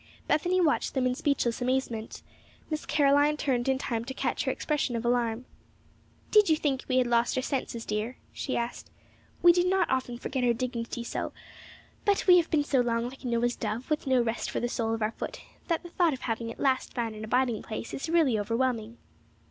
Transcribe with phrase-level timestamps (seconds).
[0.27, 2.23] Bethany watched them in speechless amazement.
[2.71, 5.45] Miss Caroline turned in time to catch her expression of alarm.
[6.31, 8.89] "Did you think we had lost our senses, dear?" she asked.
[9.43, 11.33] "We do not often forget our dignity so;
[12.03, 14.95] but we have been so long like Noah's dove, with no rest for the sole
[14.95, 18.09] of our foot, that the thought of having at last found an abiding place is
[18.09, 18.97] really overwhelming."